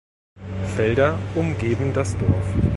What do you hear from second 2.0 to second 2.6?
Dorf.